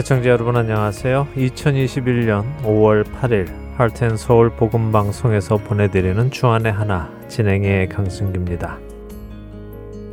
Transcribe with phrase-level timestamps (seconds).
[0.00, 1.28] 애청자 여러분 안녕하세요.
[1.36, 8.78] 2021년 5월 8일 할텐서울 복음방송에서 보내드리는 주안의 하나 진행의 강승규입니다.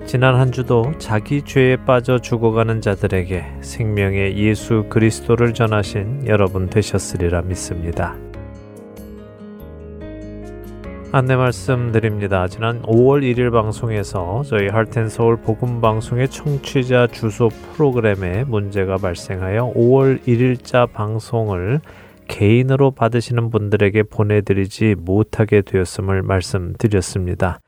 [0.05, 8.17] 지난 한 주도 자기 죄에 빠져 죽어가는 자들에게 생명의 예수 그리스도를 전하신 여러분 되셨으리라 믿습니다.
[11.17, 12.47] 안내 말씀드립니다.
[12.47, 20.21] 지난 5월 1일 방송에서 저희 할텐 서울 복음 방송의 청취자 주소 프로그램에 문제가 발생하여 5월
[20.27, 21.79] 1일자 방송을
[22.27, 27.61] 개인으로 받으시는 분들에게 보내드리지 못하게 되었음을 말씀드렸습니다.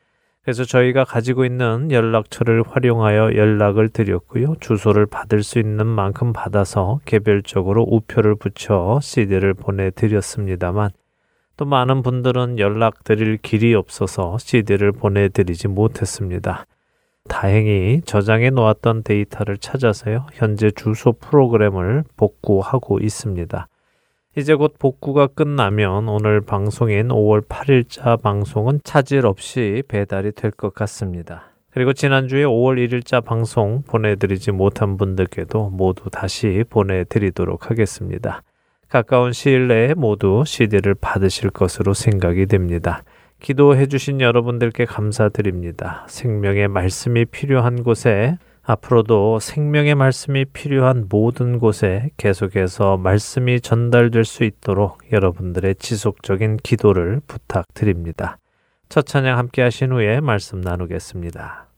[0.43, 4.57] 그래서 저희가 가지고 있는 연락처를 활용하여 연락을 드렸고요.
[4.59, 10.91] 주소를 받을 수 있는 만큼 받아서 개별적으로 우표를 붙여 CD를 보내드렸습니다만
[11.59, 16.65] 또 많은 분들은 연락드릴 길이 없어서 CD를 보내드리지 못했습니다.
[17.27, 20.27] 다행히 저장해 놓았던 데이터를 찾아서요.
[20.31, 23.67] 현재 주소 프로그램을 복구하고 있습니다.
[24.37, 31.51] 이제 곧 복구가 끝나면 오늘 방송인 5월 8일자 방송은 차질 없이 배달이 될 것 같습니다.
[31.71, 38.43] 그리고 지난주에 5월 1일자 방송 보내드리지 못한 분들께도 모두 다시 보내드리도록 하겠습니다.
[38.89, 43.03] 가까운 시일 내에 모두 CD를 받으실 것으로 생각이 됩니다.
[43.39, 46.05] 기도해 주신 여러분들께 감사드립니다.
[46.09, 54.99] 생명의 말씀이 필요한 곳에 앞으로도 생명의 말씀이 필요한 모든 곳에 계속해서 말씀이 전달될 수 있도록
[55.11, 58.37] 여러분들의 지속적인 기도를 부탁드립니다.
[58.89, 61.68] 첫 찬양 함께 하신 후에 말씀 나누겠습니다.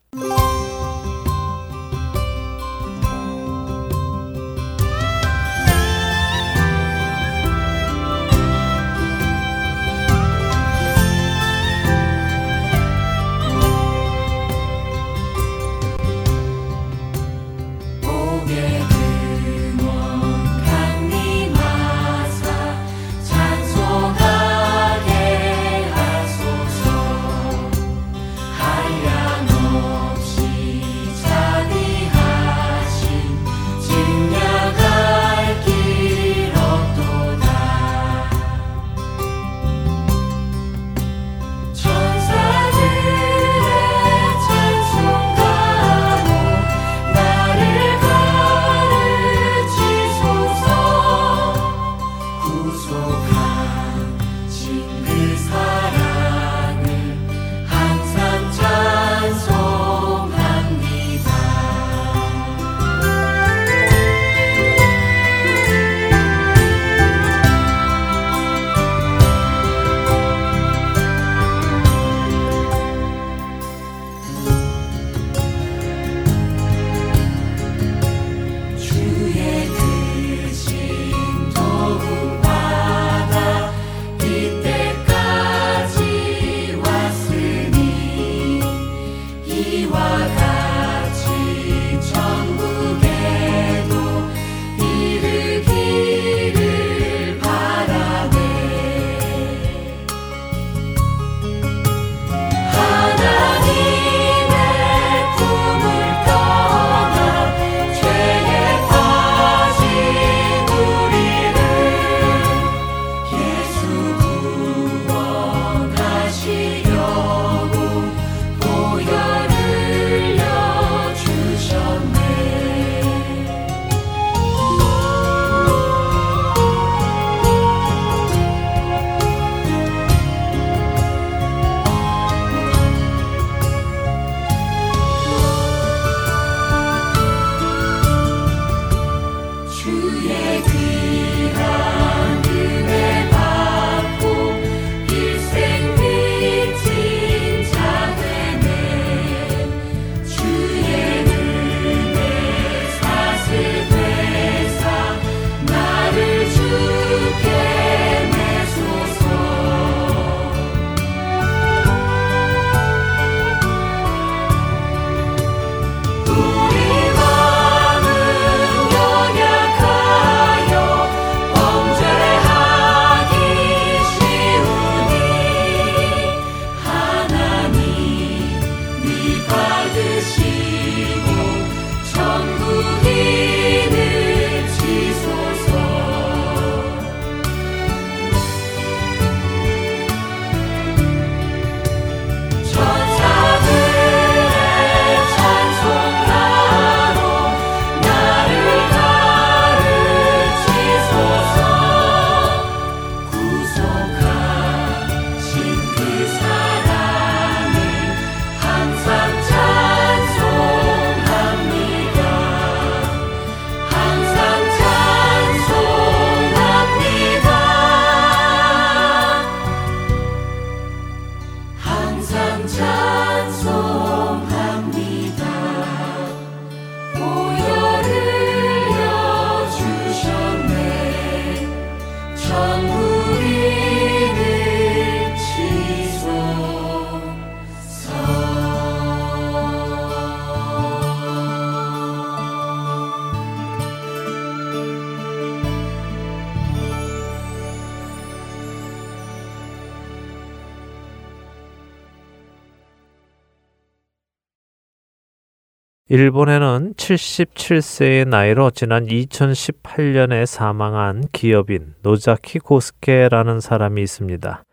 [256.13, 264.65] 일본에는 77세의 나이로 지난 2018년에 사망한 기업인 노자키 고스케라는 사람이 있습니다.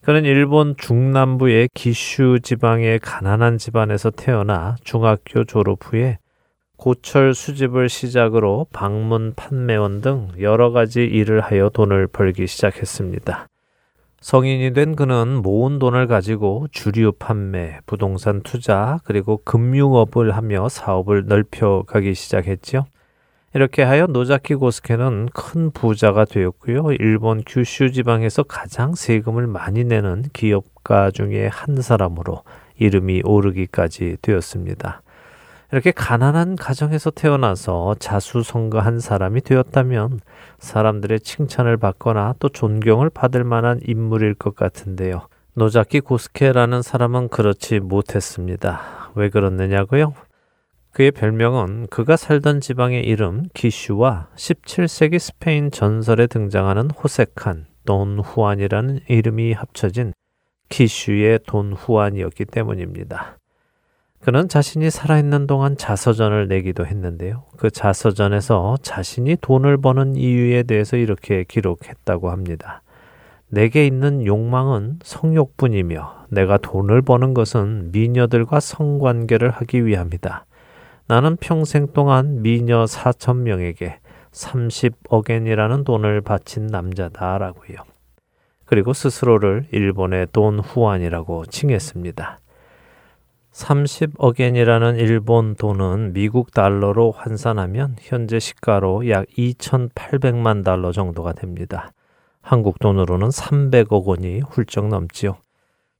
[0.00, 6.18] 그는 일본 중남부의 기슈 지방의 가난한 집안에서 태어나 중학교 졸업 후에
[6.76, 13.46] 고철 수집을 시작으로 방문 판매원 등 여러 가지 일을 하여 돈을 벌기 시작했습니다.
[14.20, 22.14] 성인이 된 그는 모은 돈을 가지고 주류 판매, 부동산 투자, 그리고 금융업을 하며 사업을 넓혀가기
[22.14, 22.84] 시작했지요.
[23.54, 26.92] 이렇게 하여 노자키 고스케는 큰 부자가 되었고요.
[27.00, 32.44] 일본 규슈 지방에서 가장 세금을 많이 내는 기업가 중에 한 사람으로
[32.78, 35.02] 이름이 오르기까지 되었습니다.
[35.72, 40.20] 이렇게 가난한 가정에서 태어나서 자수성가한 사람이 되었다면
[40.58, 45.28] 사람들의 칭찬을 받거나 또 존경을 받을 만한 인물일 것 같은데요.
[45.54, 49.10] 노자키 고스케라는 사람은 그렇지 못했습니다.
[49.14, 50.14] 왜 그렇느냐고요?
[50.92, 59.52] 그의 별명은 그가 살던 지방의 이름 기슈와 17세기 스페인 전설에 등장하는 호세칸, 돈 후안이라는 이름이
[59.52, 60.12] 합쳐진
[60.68, 63.39] 기슈의 돈 후안이었기 때문입니다.
[64.22, 67.44] 그는 자신이 살아있는 동안 자서전을 내기도 했는데요.
[67.56, 72.82] 그 자서전에서 자신이 돈을 버는 이유에 대해서 이렇게 기록했다고 합니다.
[73.48, 80.44] 내게 있는 욕망은 성욕뿐이며 내가 돈을 버는 것은 미녀들과 성관계를 하기 위함이다.
[81.08, 84.00] 나는 평생 동안 미녀 4천 명에게
[84.32, 87.78] 30억엔이라는 돈을 바친 남자다라고요.
[88.66, 92.39] 그리고 스스로를 일본의 돈 후안이라고 칭했습니다.
[93.52, 101.92] 30억 엔이라는 일본 돈은 미국 달러로 환산하면 현재 시가로 약 2,800만 달러 정도가 됩니다.
[102.42, 105.36] 한국 돈으로는 300억 원이 훌쩍 넘지요.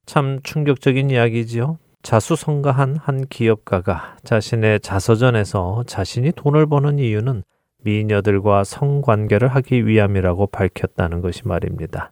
[0.05, 1.77] 참 충격적인 이야기지요.
[2.03, 7.43] 자수성가한 한 기업가가 자신의 자서전에서 자신이 돈을 버는 이유는
[7.83, 12.11] 미녀들과 성관계를 하기 위함이라고 밝혔다는 것이 말입니다.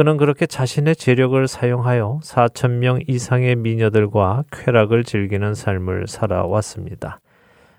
[0.00, 7.20] 그는 그렇게 자신의 재력을 사용하여 4천 명 이상의 미녀들과 쾌락을 즐기는 삶을 살아왔습니다.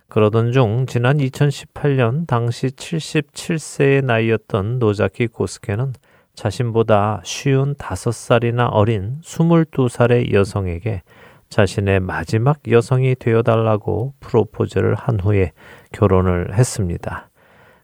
[0.08, 5.94] 그러던 중 지난 2018년 당시 77세의 나이였던 노자키 고스케는
[6.36, 11.02] 자신보다 쉬운 5살이나 어린 22살의 여성에게
[11.50, 15.54] 자신의 마지막 여성이 되어달라고 프로포즈를 한 후에
[15.92, 17.31] 결혼을 했습니다.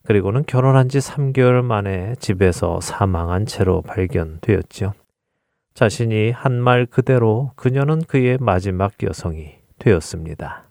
[0.08, 4.94] 그리고는 결혼한 지 3개월 만에 집에서 사망한 채로 발견되었지요.
[5.74, 10.64] 자신이 한 말 그대로 그녀는 그의 마지막 여성이 되었습니다.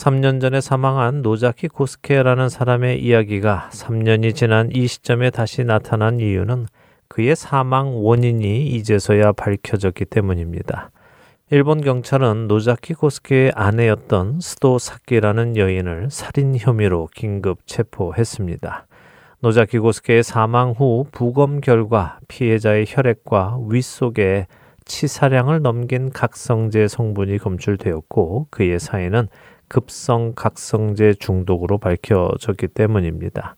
[0.00, 6.64] 3년 전에 사망한 노자키 코스케라는 사람의 이야기가 3년이 지난 이 시점에 다시 나타난 이유는
[7.08, 10.90] 그의 사망 원인이 이제서야 밝혀졌기 때문입니다.
[11.50, 18.86] 일본 경찰은 노자키 코스케의 아내였던 스도 사키라는 여인을 살인 혐의로 긴급 체포했습니다.
[19.40, 24.46] 노자키 고스케의 사망 후 부검 결과 피해자의 혈액과 위 속에
[24.86, 29.28] 치사량을 넘긴 각성제 성분이 검출되었고 그의 사인은
[29.70, 33.56] 급성 각성제 중독으로 밝혀졌기 때문입니다.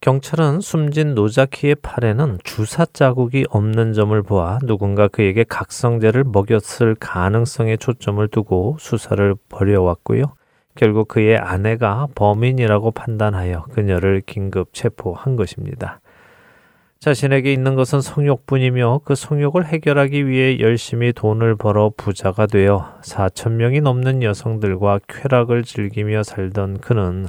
[0.00, 8.26] 경찰은 숨진 노자키의 팔에는 주사 자국이 없는 점을 보아 누군가 그에게 각성제를 먹였을 가능성에 초점을
[8.28, 10.24] 두고 수사를 벌여왔고요.
[10.74, 16.00] 결국 그의 아내가 범인이라고 판단하여 그녀를 긴급 체포한 것입니다.
[17.00, 23.80] 자신에게 있는 것은 성욕뿐이며 그 성욕을 해결하기 위해 열심히 돈을 벌어 부자가 되어 4천 명이
[23.80, 27.26] 넘는 여성들과 쾌락을 즐기며 살던 그는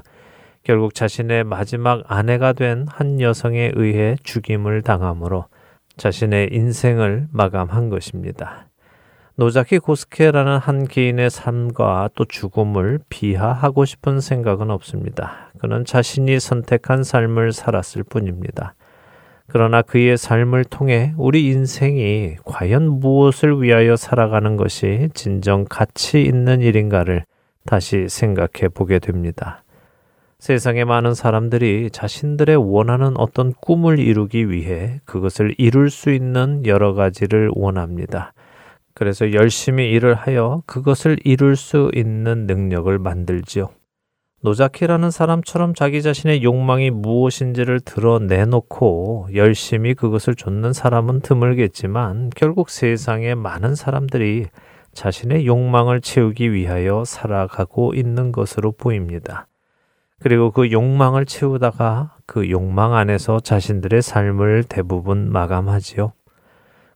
[0.64, 5.46] 결국 자신의 마지막 아내가 된 한 여성에 의해 죽임을 당함으로
[5.96, 8.68] 자신의 인생을 마감한 것입니다.
[9.36, 15.54] 노자키 고스케라는 한 개인의 삶과 또 죽음을 비하하고 싶은 생각은 없습니다.
[15.60, 18.76] 그는 자신이 선택한 삶을 살았을 뿐입니다.
[19.52, 27.26] 그러나 그의 삶을 통해 우리 인생이 과연 무엇을 위하여 살아가는 것이 진정 가치 있는 일인가를
[27.66, 29.62] 다시 생각해 보게 됩니다.
[30.40, 37.52] 세상에 많은 사람들이 자신들의 원하는 어떤 꿈을 이루기 위해 그것을 이룰 수 있는 여러 가지를
[37.54, 38.32] 원합니다.
[38.94, 43.70] 그래서 열심히 일을 하여 그것을 이룰 수 있는 능력을 만들지요.
[44.44, 53.76] 노자키라는 사람처럼 자기 자신의 욕망이 무엇인지를 드러내놓고 열심히 그것을 좇는 사람은 드물겠지만 결국 세상에 많은
[53.76, 54.48] 사람들이
[54.94, 59.48] 자신의 욕망을 채우기 위하여 살아가고 있는 것으로 보입니다.
[60.20, 66.14] 그리고 그 욕망을 채우다가 그 욕망 안에서 자신들의 삶을 대부분 마감하지요.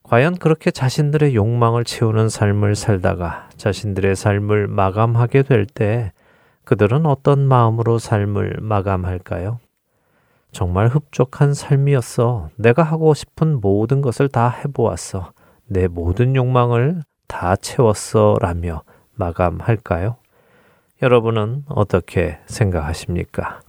[0.02, 6.12] 과연 그렇게 자신들의 욕망을 채우는 삶을 살다가 자신들의 삶을 마감하게 될 때
[6.66, 9.60] 그들은 어떤 마음으로 삶을 마감할까요?
[10.52, 12.50] 정말 흡족한 삶이었어.
[12.56, 15.32] 내가 하고 싶은 모든 것을 다 해보았어.
[15.68, 18.38] 내 모든 욕망을 다 채웠어.
[18.40, 18.84] 라며
[19.16, 20.16] 마감할까요?
[21.02, 23.60] 여러분은 어떻게 생각하십니까?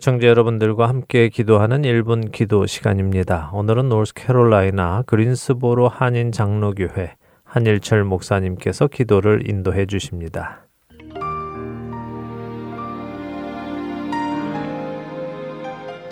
[0.00, 3.50] 애청자 여러분들과 함께 기도하는 1분 기도 시간입니다.
[3.52, 10.62] 오늘은 노스캐롤라이나 그린스보로 한인 장로교회 한일철 목사님께서 기도를 인도해 주십니다.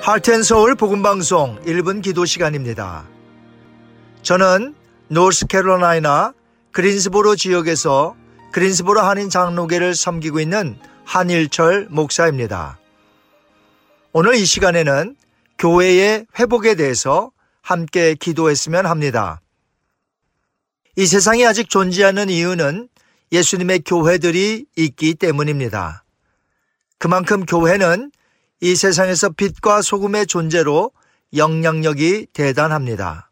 [0.02, 3.06] 할텐 서울 복음 방송 1분 기도 시간입니다.
[4.20, 4.74] 저는
[5.08, 6.34] 노스캐롤라이나
[6.72, 8.14] 그린스보로 지역에서
[8.52, 12.77] 그린스보로 한인 장로교를 섬기고 있는 한일철 목사입니다.
[14.20, 15.14] 오늘 이 시간에는
[15.58, 17.30] 교회의 회복에 대해서
[17.62, 19.40] 함께 기도했으면 합니다.
[20.96, 22.88] 이 세상이 아직 존재하는 이유는
[23.30, 26.02] 예수님의 교회들이 있기 때문입니다.
[26.98, 28.10] 그만큼 교회는
[28.60, 30.90] 이 세상에서 빛과 소금의 존재로
[31.36, 33.30] 영향력이 대단합니다.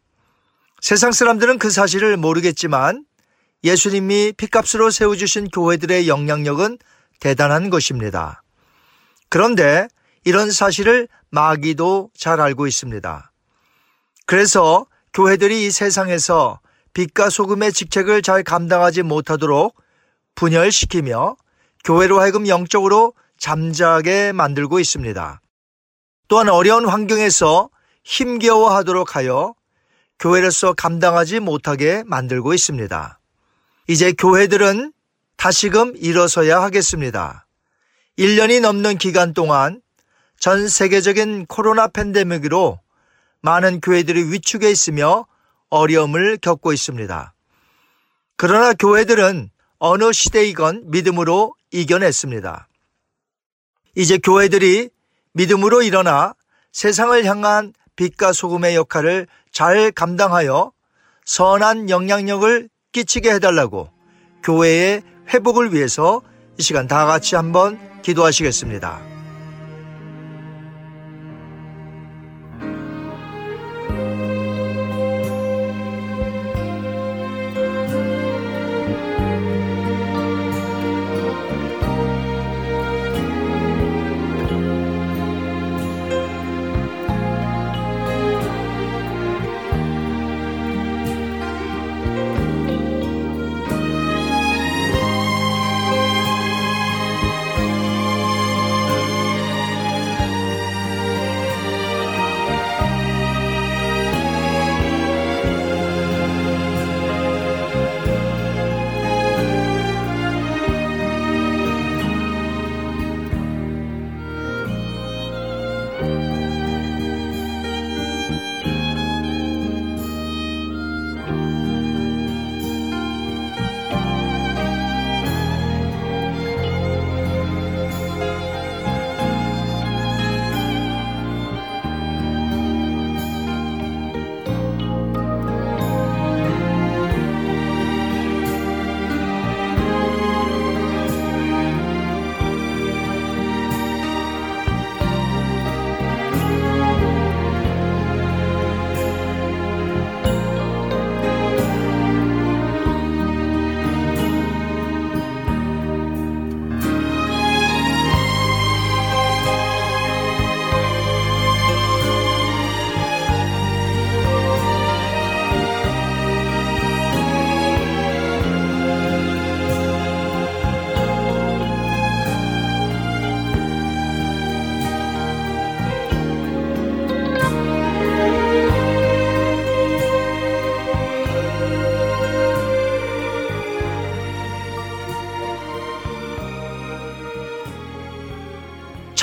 [0.79, 3.03] 세상 사람들은 그 사실을 모르겠지만
[3.65, 6.77] 예수님이 핏값으로 세워주신 교회들의 영향력은
[7.19, 8.41] 대단한 것입니다.
[9.27, 9.89] 그런데
[10.27, 13.31] 이런 사실을 마귀도 잘 알고 있습니다.
[14.25, 16.59] 그래서 교회들이 이 세상에서
[16.93, 19.73] 빛과 소금의 직책을 잘 감당하지 못하도록
[20.35, 21.37] 분열시키며
[21.85, 25.39] 교회로 하여금 영적으로 잠자게 만들고 있습니다.
[26.27, 27.69] 또한 어려운 환경에서
[28.03, 29.55] 힘겨워하도록 하여
[30.19, 33.17] 교회로서 감당하지 못하게 만들고 있습니다.
[33.87, 34.91] 이제 교회들은
[35.37, 37.47] 다시금 일어서야 하겠습니다.
[38.19, 39.81] 1년이 넘는 기간 동안
[40.39, 42.79] 전 세계적인 코로나 팬데믹으로
[43.41, 45.25] 많은 교회들이 위축해 있으며
[45.69, 47.33] 어려움을 겪고 있습니다.
[48.35, 52.67] 그러나 교회들은 어느 시대이건 믿음으로 이겨냈습니다.
[53.95, 54.89] 이제 교회들이
[55.33, 56.33] 믿음으로 일어나
[56.71, 60.71] 세상을 향한 빛과 소금의 역할을 잘 감당하여
[61.25, 63.89] 선한 영향력을 끼치게 해달라고
[64.43, 65.01] 교회의
[65.33, 66.21] 회복을 위해서
[66.57, 69.16] 이 시간 다 같이 한번 기도하시겠습니다.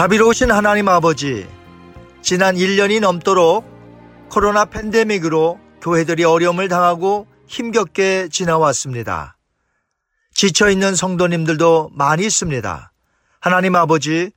[0.05, 1.49] 자비로우신 하나님 아버지,
[2.21, 3.65] 지난 1년이 넘도록
[4.29, 9.39] 코로나 팬데믹으로 교회들이 어려움을 당하고 힘겹게 지나왔습니다.
[10.35, 12.93] 지쳐있는 성도님들도 많이 있습니다.
[13.41, 14.31] 하나님 아버지,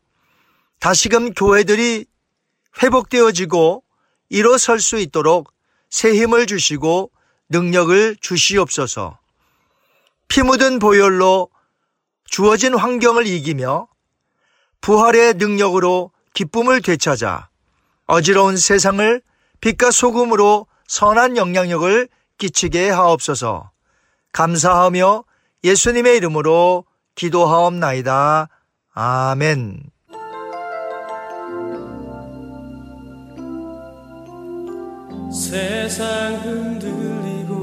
[0.80, 2.06] 다시금 교회들이
[2.82, 3.84] 회복되어지고
[4.30, 5.52] 일어설 수 있도록
[5.90, 7.12] 새 힘을 주시고
[7.50, 9.20] 능력을 주시옵소서.
[10.30, 11.50] 피 묻은 보혈로
[12.24, 13.90] 주어진 환경을 이기며
[14.82, 17.50] 부활의 능력으로 기쁨을 되찾아
[18.06, 19.22] 어지러운 세상을
[19.62, 23.72] 빛과 소금으로 선한 영향력을 끼치게 하옵소서.
[24.32, 25.24] 감사하며
[25.64, 26.86] 예수님의 이름으로
[27.16, 28.50] 기도하옵나이다.
[28.94, 29.92] 아멘.
[35.34, 37.58] 세상 흔들리고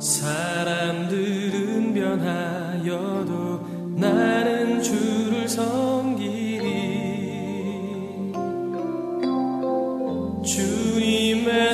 [0.00, 4.45] 사람들은 변하여도 나는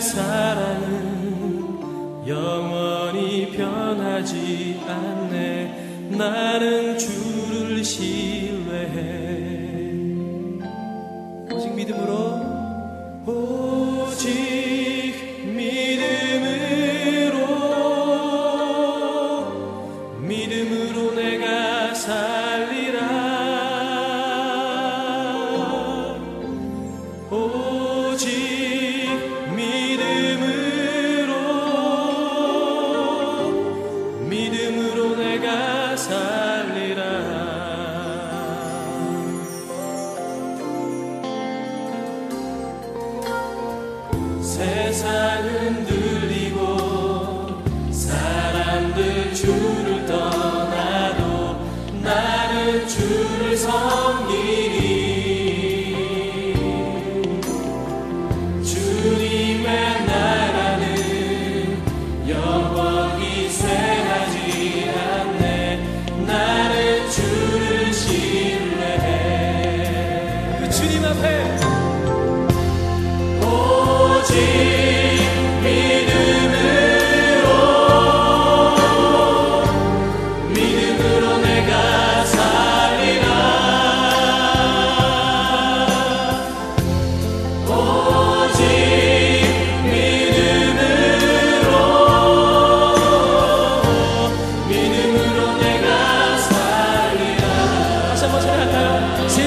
[0.01, 1.83] 사랑은
[2.27, 6.09] 영원히 변하지 않네.
[6.11, 9.33] 나는 주를 신뢰해.
[11.53, 12.42] 오직 믿음으로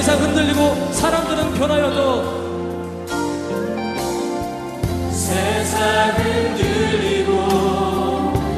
[0.05, 3.07] 세상 흔들리고 사람들은 변하여도
[5.09, 7.33] 세상 흔들리고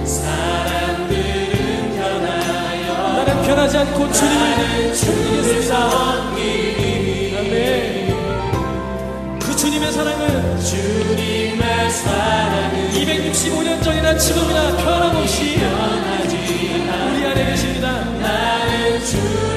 [0.04, 5.38] 사람들은 변하여 나는 변하지 않고 주님을 주님을
[9.40, 16.36] 그 주님의 사랑은 주님의 사랑은 265년 전이나 지금이나 변함없이 변하지
[17.16, 18.04] 우리 안에 계십니다.
[18.20, 19.57] 나는 주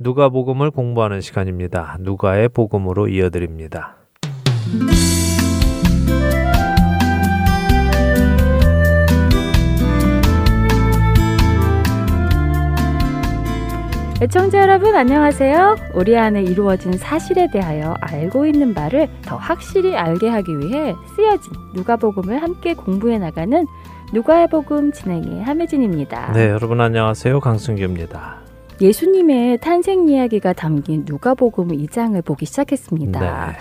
[0.00, 1.96] 누가복음을 공부하는 시간입니다.
[2.00, 3.96] 누가의 복음으로 이어드립니다.
[14.20, 15.76] 애청자 여러분 안녕하세요.
[15.94, 22.40] 우리 안에 이루어진 사실에 대하여 알고 있는 바를 더 확실히 알게 하기 위해 쓰여진 누가복음을
[22.40, 23.66] 함께 공부해 나가는
[24.12, 26.32] 누가의 복음 진행의 함혜진입니다.
[26.32, 27.40] 네, 여러분 안녕하세요.
[27.40, 28.47] 강승규입니다.
[28.80, 33.20] 예수님의 탄생 이야기가 담긴 누가복음 2장을 보기 시작했습니다.
[33.20, 33.52] 네.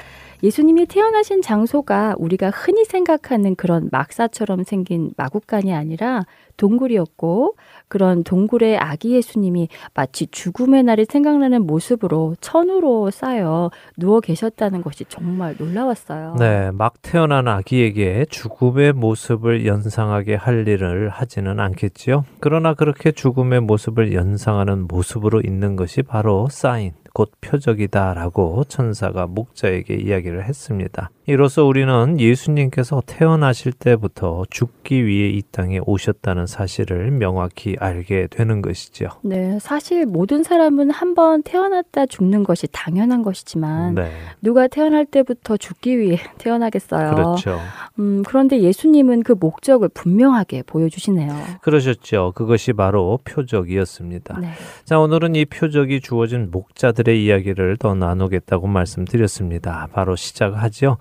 [0.43, 6.25] 예수님이 태어나신 장소가 우리가 흔히 생각하는 그런 막사처럼 생긴 마국간이 아니라
[6.57, 7.55] 동굴이었고
[7.87, 15.55] 그런 동굴에 아기 예수님이 마치 죽음의 날이 생각나는 모습으로 천으로 쌓여 누워 계셨다는 것이 정말
[15.57, 16.35] 놀라웠어요.
[16.37, 22.25] 네, 막 태어난 아기에게 죽음의 모습을 연상하게 할 일을 하지는 않겠지요.
[22.39, 30.45] 그러나 그렇게 죽음의 모습을 연상하는 모습으로 있는 것이 바로 사인, 곧 표적이다라고 천사가 목자에게 이야기를
[30.45, 31.09] 했습니다.
[31.25, 39.09] 이로써 우리는 예수님께서 태어나실 때부터 죽기 위해 이 땅에 오셨다는 사실을 명확히 알게 되는 것이죠.
[39.23, 45.57] 네, 사실 모든 사람은 한 번 태어났다 죽는 것이 당연한 것이지만 네, 누가 태어날 때부터
[45.57, 47.15] 죽기 위해 태어나겠어요.
[47.15, 47.59] 그렇죠.
[47.99, 51.33] 음, 그런데 예수님은 그 목적을 분명하게 보여주시네요.
[51.61, 52.33] 그러셨죠.
[52.35, 54.39] 그것이 바로 표적이었습니다.
[54.39, 54.51] 네.
[54.85, 59.87] 자, 오늘은 이 표적이 주어진 목자들의 이야기를 더 나누겠다고 말씀드렸습니다.
[59.91, 60.97] 바로 시작하죠.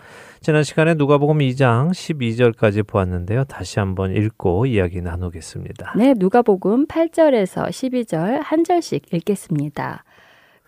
[0.46, 3.42] 지난 시간에 누가복음 2장 12절까지 보았는데요.
[3.46, 5.94] 다시 한번 읽고 이야기 나누겠습니다.
[5.96, 10.04] 네, 누가복음 8절에서 12절 한 절씩 읽겠습니다.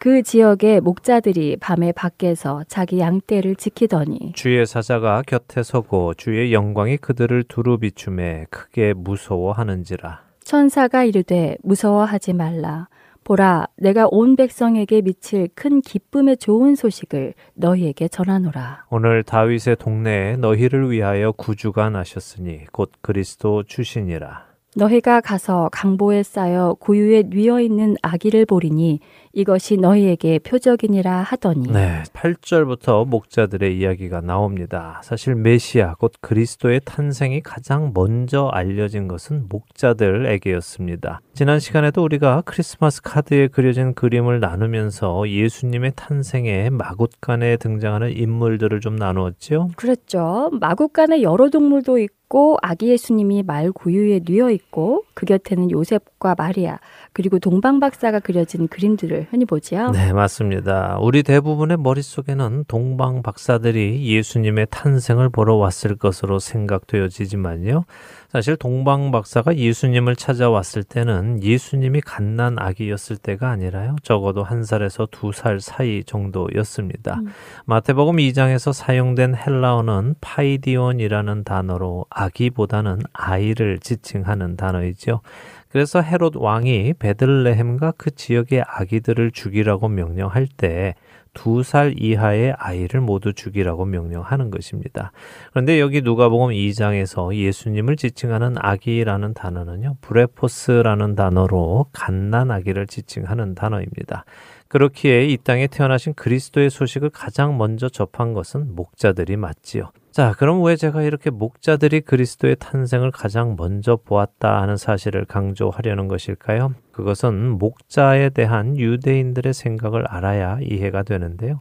[0.01, 7.45] 그 지역의 목자들이 밤에 밖에서 자기 양떼를 지키더니 주의 사자가 곁에 서고 주의 영광이 그들을
[7.45, 10.23] 두루 비춤에 크게 무서워하는지라.
[10.43, 12.88] 천사가 이르되 무서워하지 말라.
[13.29, 18.87] 보라, 내가 온 백성에게 미칠 큰 기쁨의 좋은 소식을 너희에게 전하노라.
[18.88, 24.47] 오늘 다윗의 동네에 너희를 위하여 구주가 나셨으니 곧 그리스도 주시니라.
[24.79, 29.01] 너희가 가서 강보에 쌓여 구유에 뉘어 있는 아기를 보리니
[29.33, 35.01] 이것이 너희에게 표적이니라 하더니 네, 8절부터 목자들의 이야기가 나옵니다.
[35.03, 41.21] 사실 메시아 곧 그리스도의 탄생이 가장 먼저 알려진 것은 목자들에게였습니다.
[41.35, 49.71] 지난 시간에도 우리가 크리스마스 카드에 그려진 그림을 나누면서 예수님의 탄생에 마굿간에 등장하는 인물들을 좀 나누었지요.
[49.77, 50.51] 그랬죠.
[50.53, 52.17] 마국간에 여러 동물도 있고
[52.62, 56.79] 아기 예수님이 말 구유에 뉘어 있고 그 곁에는 요셉과 마리아
[57.12, 59.90] 그리고 동방 박사가 그려진 그림들을 흔히 보지요.
[59.90, 60.99] 네, 맞습니다.
[61.01, 67.85] 우리 대부분의 머릿속에는 동방 박사들이 예수님의 탄생을 보러 왔을 것으로 생각되어지지만요.
[68.31, 73.97] 사실 동방 박사가 예수님을 찾아왔을 때는 예수님이 갓난 아기였을 때가 아니라요.
[74.03, 77.21] 적어도 한 살에서 두 살 사이 정도였습니다.
[77.21, 77.27] 음.
[77.66, 85.21] 마태복음 2장에서 사용된 헬라어는 파이디온이라는 단어로 아기보다는 아이를 지칭하는 단어이죠.
[85.68, 90.94] 그래서 헤롯 왕이 베들레헴과 그 지역의 아기들을 죽이라고 명령할 때
[91.38, 95.12] 두 살 이하의 아이를 모두 죽이라고 명령하는 것입니다.
[95.50, 99.96] 그런데 여기 누가복음 2장에서 예수님을 지칭하는 아기라는 단어는요.
[100.00, 104.24] 브레포스라는 단어로 갓난 아기를 지칭하는 단어입니다.
[104.66, 109.92] 그렇기에 이 땅에 태어나신 그리스도의 소식을 가장 먼저 접한 것은 목자들이 맞지요.
[110.18, 116.74] 자, 그럼 왜 제가 이렇게 목자들이 그리스도의 탄생을 가장 먼저 보았다 하는 사실을 강조하려는 것일까요?
[116.90, 121.61] 그것은 목자에 대한 유대인들의 생각을 알아야 이해가 되는데요.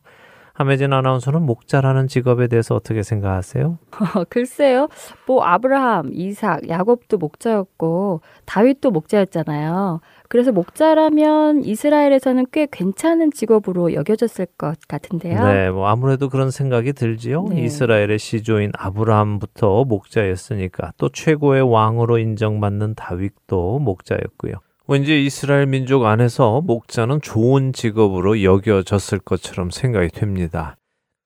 [0.56, 3.78] 함혜진 아나운서는 목자라는 직업에 대해서 어떻게 생각하세요?
[4.28, 4.88] 글쎄요.
[5.28, 10.02] 뭐 아브라함, 이삭, 야곱도 목자였고 다윗도 목자였잖아요.
[10.30, 15.44] 그래서 목자라면 이스라엘에서는 꽤 괜찮은 직업으로 여겨졌을 것 같은데요.
[15.46, 17.46] 네, 뭐 아무래도 그런 생각이 들지요.
[17.50, 17.64] 네.
[17.64, 24.54] 이스라엘의 시조인 아브라함부터 목자였으니까 또 최고의 왕으로 인정받는 다윗도 목자였고요.
[24.90, 30.78] 왠지 이스라엘 민족 안에서 목자는 좋은 직업으로 여겨졌을 것처럼 생각이 됩니다.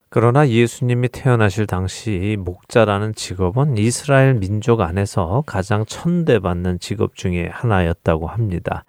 [0.09, 8.83] 그러나 예수님이 태어나실 당시 목자라는 직업은 이스라엘 민족 안에서 가장 천대받는 직업 중에 하나였다고 합니다.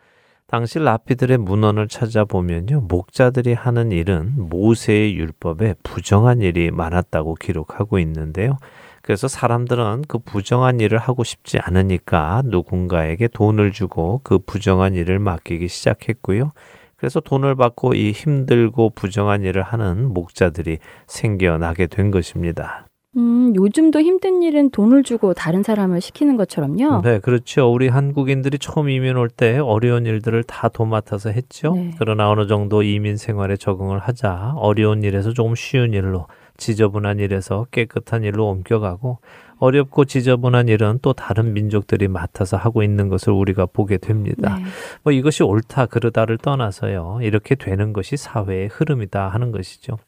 [0.53, 2.83] 당시 라피들의 문헌을 찾아보면요.
[2.83, 8.59] 목자들이 하는 일은 모세의 율법에 부정한 일이 많았다고 기록하고 있는데요.
[9.01, 15.69] 그래서 사람들은 그 부정한 일을 하고 싶지 않으니까 누군가에게 돈을 주고 그 부정한 일을 맡기기
[15.69, 16.53] 시작했고요.
[16.97, 22.89] 그래서 돈을 받고 이 힘들고 부정한 일을 하는 목자들이 생겨나게 된 것입니다.
[23.17, 27.03] 음, 요즘도 힘든 일은 돈을 주고 다른 사람을 시키는 것처럼요.
[27.03, 27.71] 네, 그렇죠.
[27.71, 31.75] 우리 한국인들이 처음 이민 올 때 어려운 일들을 다 도맡아서 했죠.
[31.75, 31.91] 네.
[31.99, 38.25] 그러나 어느 정도 이민 생활에 적응을 하자 어려운 일에서 조금 쉬운 일로 지저분한 일에서 깨끗한
[38.25, 39.19] 일로 옮겨가고
[39.63, 44.57] 어렵고 지저분한 일은 또 다른 민족들이 맡아서 하고 있는 것을 우리가 보게 됩니다.
[44.59, 44.65] 네.
[45.05, 47.21] 뭐 이것이 옳다 그르다를 떠나서요.
[47.23, 49.99] 이렇게 되는 것이 사회의 흐름이다 하는 것이죠.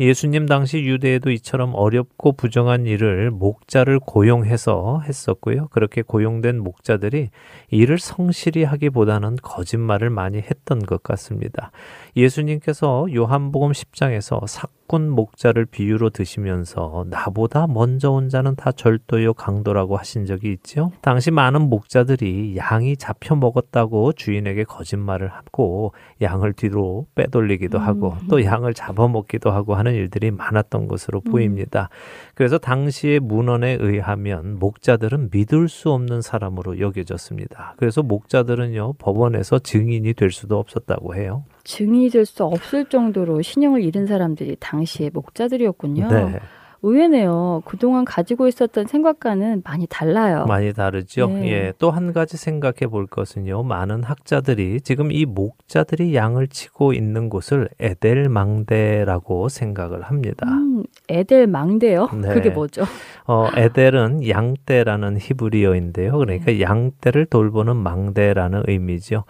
[0.00, 5.68] 예수님 당시 유대에도 이처럼 어렵고 부정한 일을 목자를 고용해서 했었고요.
[5.68, 7.28] 그렇게 고용된 목자들이
[7.70, 11.70] 일을 성실히 하기보다는 거짓말을 많이 했던 것 같습니다.
[12.16, 20.24] 예수님께서 요한복음 10장에서 삭군 목자를 비유로 드시면서 나보다 먼저 온 자는 다 절도요 강도라고 하신
[20.24, 20.92] 적이 있죠.
[21.00, 25.92] 당시 많은 목자들이 양이 잡혀 먹었다고 주인에게 거짓말을 하고
[26.22, 28.28] 양을 뒤로 빼돌리기도 하고 음.
[28.28, 31.88] 또 양을 잡아먹기도 하고 하는 일들이 많았던 것으로 보입니다.
[32.34, 37.74] 그래서 당시의 문헌에 의하면 목자들은 믿을 수 없는 사람으로 여겨졌습니다.
[37.76, 41.44] 그래서 목자들은요 법원에서 증인이 될 수도 없었다고 해요.
[41.64, 46.08] 증인이 될 수 없을 정도로 신용을 잃은 사람들이 당시의 목자들이었군요.
[46.08, 46.38] 네,
[46.86, 47.62] 의외네요.
[47.64, 50.44] 그동안 가지고 있었던 생각과는 많이 달라요.
[50.46, 51.28] 많이 다르죠.
[51.28, 51.50] 네.
[51.50, 53.62] 예, 또 한 가지 생각해 볼 것은요.
[53.62, 60.46] 많은 학자들이 지금 이 목자들이 양을 치고 있는 곳을 에델망대라고 생각을 합니다.
[60.48, 62.08] 음, 에델 망대요?
[62.20, 62.34] 네.
[62.34, 62.82] 그게 뭐죠?
[63.26, 66.18] 어, 에델은 양떼라는 히브리어인데요.
[66.18, 69.24] 그러니까 양떼를 돌보는 망대라는 의미죠.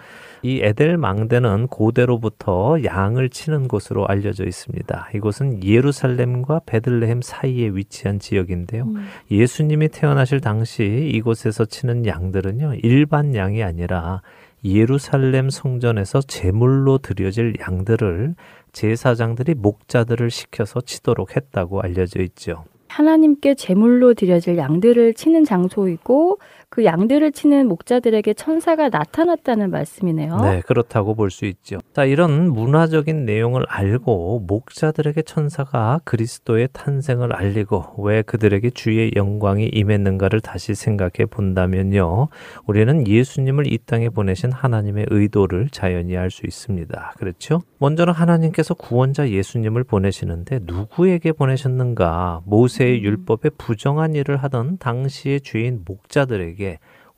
[0.45, 5.09] 이 에델 망대는 고대로부터 양을 치는 곳으로 알려져 있습니다.
[5.15, 8.83] 이곳은 예루살렘과 베들레헴 사이에 위치한 지역인데요.
[8.83, 14.21] 음, 예수님이 태어나실 당시 이곳에서 치는 양들은요, 일반 양이 아니라
[14.63, 18.35] 예루살렘 성전에서 제물로 드려질 양들을
[18.73, 22.65] 제사장들이 목자들을 시켜서 치도록 했다고 알려져 있죠.
[22.89, 26.39] 하나님께 제물로 드려질 양들을 치는 장소이고
[26.69, 30.37] 그 양들을 치는 목자들에게 천사가 나타났다는 말씀이네요.
[30.43, 31.79] 네, 그렇다고 볼 수 있죠.
[31.95, 40.41] 자, 이런 문화적인 내용을 알고 목자들에게 천사가 그리스도의 탄생을 알리고 왜 그들에게 주의 영광이 임했는가를
[40.41, 42.29] 다시 생각해 본다면요.
[42.67, 47.15] 우리는 예수님을 이 땅에 보내신 하나님의 의도를 자연히 알 수 있습니다.
[47.17, 47.63] 그렇죠?
[47.79, 52.43] 먼저는 하나님께서 구원자 예수님을 보내시는데 누구에게 보내셨는가?
[52.45, 56.64] 모세의 율법에 부정한 일을 하던 당시의 죄인 목자들에게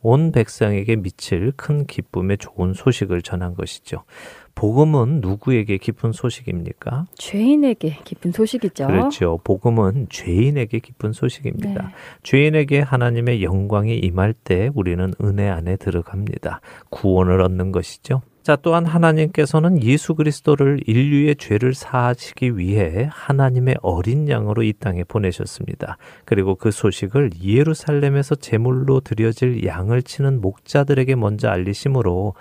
[0.03, 4.05] 온 백성에게 미칠 큰 기쁨의 좋은 소식을 전한 것이죠.
[4.55, 7.07] 복음은 누구에게 기쁜 소식입니까?
[7.17, 8.87] 죄인에게 기쁜 소식이죠.
[8.87, 9.39] 그렇죠.
[9.45, 11.83] 복음은 죄인에게 기쁜 소식입니다.
[11.83, 11.89] 네.
[12.23, 16.61] 죄인에게 하나님의 영광이 임할 때 우리는 은혜 안에 들어갑니다.
[16.89, 18.23] 구원을 얻는 것이죠.
[18.47, 25.97] 자, 또한 하나님께서는 예수 그리스도를 인류의 죄를 사하시기 위해 하나님의 어린 양으로 이 땅에 보내셨습니다.
[26.25, 32.35] 그리고 그 소식을 예루살렘에서 제물로 드려질 양을 치는 목자들에게 먼저 알리심으로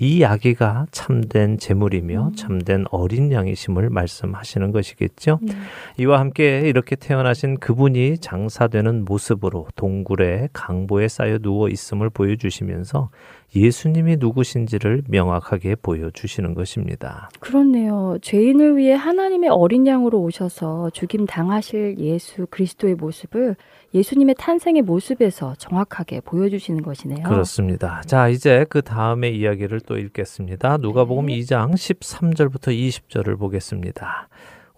[0.00, 5.40] 이 아기가 참된 제물이며 참된 어린 양이심을 말씀하시는 것이겠죠.
[5.42, 5.52] 네.
[5.98, 13.10] 이와 함께 이렇게 태어나신 그분이 장사되는 모습으로 동굴에 강보에 쌓여 누워 있음을 보여주시면서
[13.56, 17.30] 예수님이 누구신지를 명확하게 보여주시는 것입니다.
[17.40, 18.18] 그렇네요.
[18.20, 23.56] 죄인을 위해 하나님의 어린 양으로 오셔서 죽임 당하실 예수 그리스도의 모습을
[23.94, 27.22] 예수님의 탄생의 모습에서 정확하게 보여주시는 것이네요.
[27.24, 28.02] 그렇습니다.
[28.06, 30.76] 자, 이제 그 다음의 이야기를 또 읽겠습니다.
[30.78, 31.38] 누가복음 네.
[31.38, 34.28] 2장 13절부터 20절을 보겠습니다.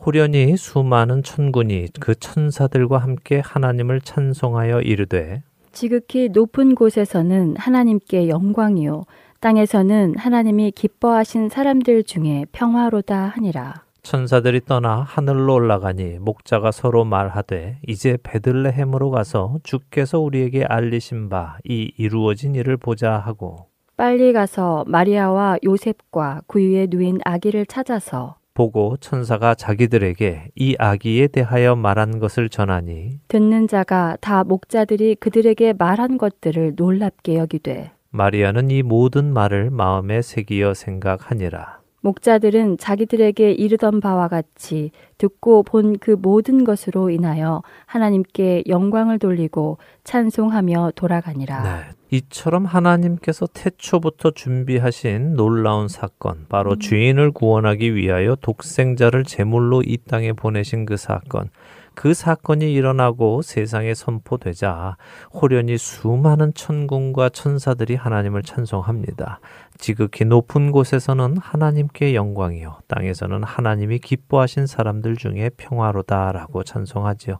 [0.05, 5.43] 호련히 수많은 천군이 그 천사들과 함께 하나님을 찬송하여 이르되
[5.73, 9.05] 지극히 높은 곳에서는 하나님께 영광이요
[9.41, 13.85] 땅에서는 하나님이 기뻐하신 사람들 중에 평화로다 하니라.
[14.03, 21.93] 천사들이 떠나 하늘로 올라가니 목자가 서로 말하되 이제 베들레헴으로 가서 주께서 우리에게 알리신 바 이
[21.97, 30.49] 이루어진 일을 보자 하고 빨리 가서 마리아와 요셉과 구유에 누인 아기를 찾아서 보고 천사가 자기들에게
[30.57, 37.93] 이 아기에 대하여 말한 것을 전하니 듣는 자가 다 목자들이 그들에게 말한 것들을 놀랍게 여기되
[38.11, 41.80] 마리아는 이 모든 말을 마음에 새기어 생각하니라.
[42.01, 50.93] 목자들은 자기들에게 이르던 바와 같이 듣고 본 그 모든 것으로 인하여 하나님께 영광을 돌리고 찬송하며
[50.95, 51.63] 돌아가니라.
[51.63, 51.71] 네.
[52.13, 56.81] 이처럼 하나님께서 태초부터 준비하신 놀라운 사건, 바로 음.
[56.81, 61.51] 죄인을 구원하기 위하여 독생자를 제물로 이 땅에 보내신 그 사건,
[61.95, 64.97] 그 사건이 일어나고 세상에 선포되자
[65.33, 69.41] 호련히 수많은 천군과 천사들이 하나님을 찬송합니다.
[69.81, 77.39] 지극히 높은 곳에서는 하나님께 영광이요 땅에서는 하나님이 기뻐하신 사람들 중에 평화로다라고 찬송하지요.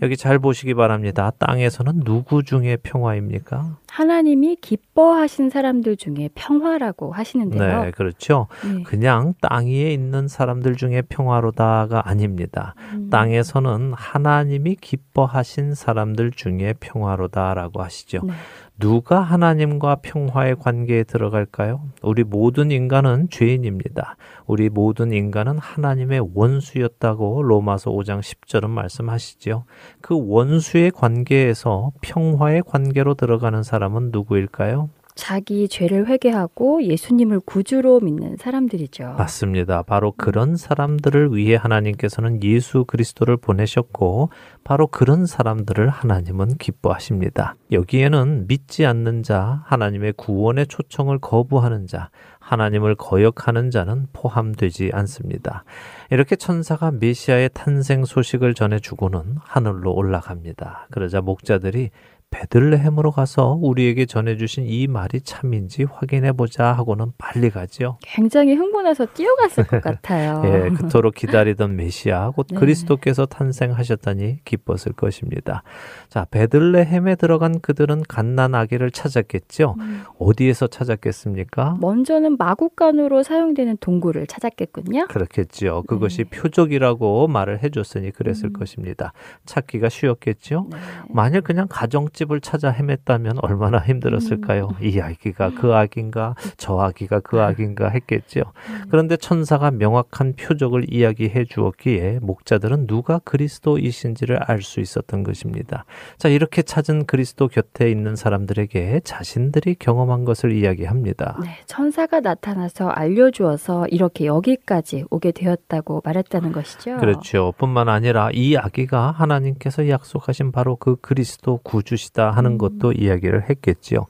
[0.00, 1.30] 여기 잘 보시기 바랍니다.
[1.38, 3.76] 땅에서는 누구 중에 평화입니까?
[3.90, 7.84] 하나님이 기뻐하신 사람들 중에 평화라고 하시는데요.
[7.84, 8.46] 네, 그렇죠.
[8.64, 8.82] 네.
[8.84, 12.74] 그냥 땅 위에 있는 사람들 중에 평화로다가 아닙니다.
[12.94, 13.10] 음.
[13.10, 18.20] 땅에서는 하나님이 기뻐하신 사람들 중에 평화로다라고 하시죠.
[18.24, 18.32] 네.
[18.78, 21.81] 누가 하나님과 평화의 관계에 들어갈까요?
[22.02, 24.16] 우리 모든 인간은 죄인입니다.
[24.46, 29.64] 우리 모든 인간은 하나님의 원수였다고 로마서 5장 10절은 말씀하시죠.
[30.00, 34.90] 그 원수의 관계에서 평화의 관계로 들어가는 사람은 누구일까요?
[35.14, 39.14] 자기 죄를 회개하고 예수님을 구주로 믿는 사람들이죠.
[39.18, 39.82] 맞습니다.
[39.82, 44.30] 바로 그런 사람들을 위해 하나님께서는 예수 그리스도를 보내셨고,
[44.64, 47.56] 바로 그런 사람들을 하나님은 기뻐하십니다.
[47.70, 55.64] 여기에는 믿지 않는 자, 하나님의 구원의 초청을 거부하는 자, 하나님을 거역하는 자는 포함되지 않습니다.
[56.10, 60.88] 이렇게 천사가 메시아의 탄생 소식을 전해주고는 하늘로 올라갑니다.
[60.90, 61.90] 그러자 목자들이
[62.32, 67.98] 베들레헴으로 가서 우리에게 전해주신 이 말이 참인지 확인해 보자 하고는 빨리 가죠.
[68.00, 70.42] 굉장히 흥분해서 뛰어갔을 것 같아요.
[70.46, 72.58] 예, 그토록 기다리던 메시아 곧 네.
[72.58, 75.62] 그리스도께서 탄생하셨다니 기뻤을 것입니다.
[76.08, 79.76] 자, 베들레헴에 들어간 그들은 갓난 아기를 찾았겠죠.
[79.78, 80.04] 음.
[80.18, 81.76] 어디에서 찾았겠습니까?
[81.80, 85.06] 먼저는 마국간으로 사용되는 동굴을 찾았겠군요.
[85.08, 85.82] 그렇겠지요.
[85.82, 86.30] 그것이 네.
[86.30, 88.52] 표적이라고 말을 해줬으니 그랬을 음.
[88.54, 89.12] 것입니다.
[89.44, 90.68] 찾기가 쉬웠겠죠.
[90.70, 90.78] 네.
[91.10, 94.68] 만일 그냥 가정집 을 찾아 헤맸다면 얼마나 힘들었을까요?
[94.80, 94.84] 음.
[94.86, 97.42] 이 아기가 그 아기인가, 저 아기가 그 네.
[97.42, 98.40] 아기인가 했겠죠.
[98.68, 98.84] 음.
[98.90, 105.84] 그런데 천사가 명확한 표적을 이야기해 주었기에 목자들은 누가 그리스도이신지를 알 수 있었던 것입니다.
[106.18, 111.38] 자, 이렇게 찾은 그리스도 곁에 있는 사람들에게 자신들이 경험한 것을 이야기합니다.
[111.42, 116.96] 네, 천사가 나타나서 알려주어서 이렇게 여기까지 오게 되었다고 말했다는 것이죠.
[116.98, 117.52] 그렇죠.
[117.58, 122.58] 뿐만 아니라 이 아기가 하나님께서 약속하신 바로 그 그리스도 구주시 다 하는 음.
[122.58, 124.06] 것도 이야기를 했겠지요.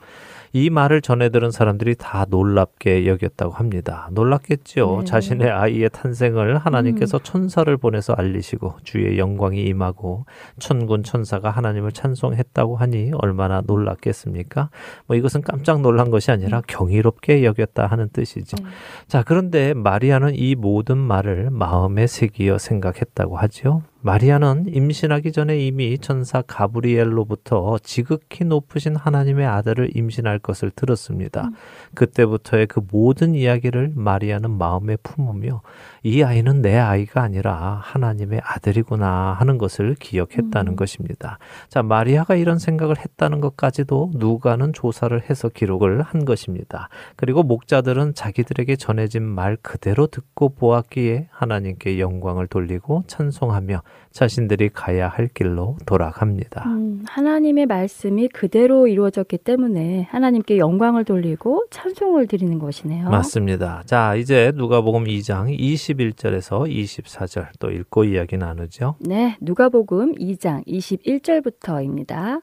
[0.55, 4.09] 이 말을 전해 들은 사람들이 다 놀랍게 여겼다고 합니다.
[4.13, 4.99] 놀랐겠지요.
[4.99, 5.05] 네.
[5.05, 10.27] 자신의 아이의 탄생을 하나님께서 천사를 보내서 알리시고 주의 영광이 임하고
[10.59, 14.69] 천군 천사가 하나님을 찬송했다고 하니 얼마나 놀랐겠습니까?
[15.07, 18.59] 뭐 이것은 깜짝 놀란 것이 아니라 경이롭게 여겼다 하는 뜻이죠.
[18.59, 18.69] 네.
[19.07, 23.83] 자, 그런데 마리아는 이 모든 말을 마음에 새기어 생각했다고 하지요.
[24.05, 31.45] 마리아는 임신하기 전에 이미 천사 가브리엘로부터 지극히 높으신 하나님의 아들을 임신할 것을 들었습니다.
[31.45, 31.55] 음.
[31.95, 35.63] 그때부터의 그 모든 이야기를 마리아는 마음에 품으며
[36.05, 40.77] 이 아이는 내 아이가 아니라 하나님의 아들이구나 하는 것을 기억했다는 음.
[40.77, 41.39] 것입니다.
[41.69, 46.89] 자, 마리아가 이런 생각을 했다는 것까지도 누가는 조사를 해서 기록을 한 것입니다.
[47.17, 55.29] 그리고 목자들은 자기들에게 전해진 말 그대로 듣고 보았기에 하나님께 영광을 돌리고 찬송하며 자신들이 가야 할
[55.29, 56.65] 길로 돌아갑니다.
[56.67, 63.09] 음, 하나님의 말씀이 그대로 이루어졌기 때문에 하나님께 영광을 돌리고 찬송을 드리는 것이네요.
[63.09, 63.83] 맞습니다.
[63.87, 65.57] 자, 이제 누가복음 2장
[65.97, 68.97] 21절에서 24절 또 읽고 이야기 나누죠.
[69.01, 72.43] 네, 누가복음 2장 21절부터입니다.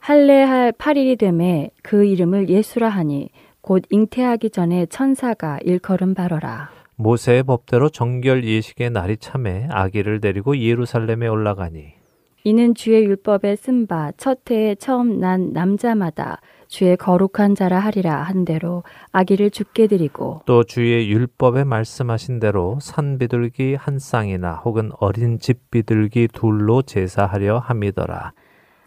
[0.00, 3.30] 할례할 8일이 되매 그 이름을 예수라 하니
[3.60, 6.70] 곧 잉태하기 전에 천사가 일컬음 바로라.
[6.96, 11.94] 모세의 법대로 정결 예식의 날이 참에 아기를 데리고 예루살렘에 올라가니
[12.44, 18.44] 이는 주의 율법에 쓴 바 첫 해에 처음 난 남자마다 주의 거룩한 자라 하리라 한
[18.44, 25.40] 대로 아기를 죽게 드리고 또 주의 율법에 말씀하신 대로 산 비둘기 한 쌍이나 혹은 어린
[25.40, 28.32] 집 비둘기 둘로 제사하려 함이더라.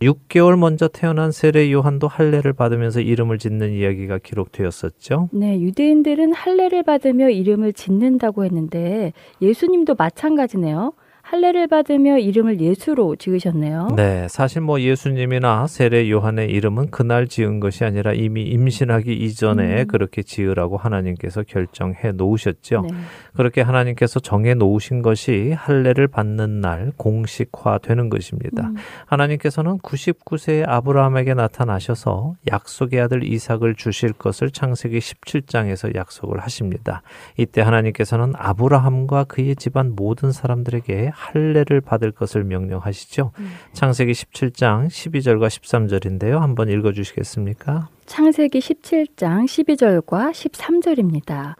[0.02, 5.30] 6개월 먼저 태어난 세례 요한도 할례를 받으면서 이름을 짓는 이야기가 기록되었었죠.
[5.34, 9.12] 네, 유대인들은 할례를 받으며 이름을 짓는다고 했는데
[9.42, 10.94] 예수님도 마찬가지네요.
[11.34, 13.88] 할례를 받으며 이름을 예수로 지으셨네요.
[13.96, 19.88] 네, 사실 뭐 예수님이나 세례 요한의 이름은 그날 지은 것이 아니라 이미 임신하기 이전에 음.
[19.88, 22.82] 그렇게 지으라고 하나님께서 결정해 놓으셨죠.
[22.82, 22.90] 네.
[23.36, 28.68] 그렇게 하나님께서 정해 놓으신 것이 할례를 받는 날 공식화되는 것입니다.
[28.68, 28.76] 음.
[29.08, 37.02] 하나님께서는 99세의 아브라함에게 나타나셔서 약속의 아들 이삭을 주실 것을 창세기 17장에서 약속을 하십니다.
[37.38, 43.32] 이때 하나님께서는 아브라함과 그의 집안 모든 사람들에게 할례를 받을 것을 명령하시죠.
[43.40, 43.50] 음.
[43.74, 46.40] 창세기 17장 12절과 13절인데요.
[46.40, 47.90] 한번 읽어 주시겠습니까?
[48.06, 51.56] 창세기 17장 12절과 13절입니다.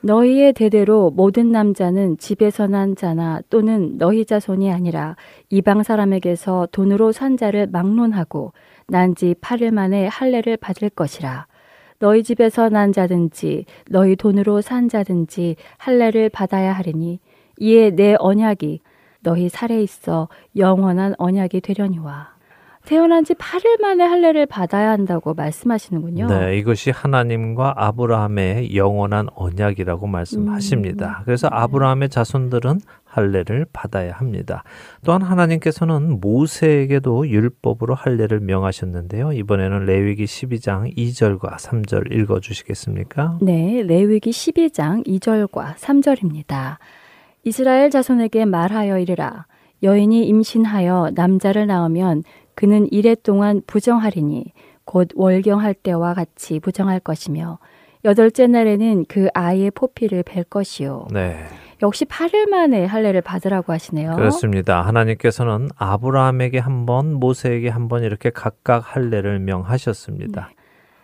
[0.00, 5.16] 너희의 대대로 모든 남자는 집에서 난 자나 또는 너희 자손이 아니라
[5.50, 8.52] 이방 사람에게서 돈으로 산 자를 막론하고
[8.88, 11.46] 난지 8일 만에 할례를 받을 것이라.
[11.98, 17.18] 너희 집에서 난 자든지 너희 돈으로 산 자든지 할례를 받아야 하리니
[17.58, 18.80] 이에 내 언약이
[19.26, 22.36] 너희 살에 있어 영원한 언약이 되려니와.
[22.84, 26.28] 태어난 지 8일 만에 할례를 받아야 한다고 말씀하시는군요.
[26.28, 31.18] 네, 이것이 하나님과 아브라함의 영원한 언약이라고 말씀하십니다.
[31.18, 31.24] 음.
[31.24, 34.62] 그래서 아브라함의 자손들은 할례를 받아야 합니다.
[35.04, 39.32] 또한 하나님께서는 모세에게도 율법으로 할례를 명하셨는데요.
[39.32, 43.38] 이번에는 레위기 12장 2절과 3절 읽어 주시겠습니까?
[43.42, 46.76] 네, 레위기 12장 2절과 3절입니다.
[47.46, 49.46] 이스라엘 자손에게 말하여 이르라.
[49.84, 52.24] 여인이 임신하여 남자를 낳으면
[52.56, 54.52] 그는 이래 동안 부정하리니
[54.84, 57.60] 곧 월경할 때와 같이 부정할 것이며
[58.04, 61.06] 여덟째 날에는 그 아이의 포피를 벨 것이요.
[61.12, 61.36] 네.
[61.82, 64.16] 역시 8일 만에 할례를 받으라고 하시네요.
[64.16, 64.82] 그렇습니다.
[64.82, 70.50] 하나님께서는 아브라함에게 한 번, 모세에게 한 번 이렇게 각각 할례를 명하셨습니다.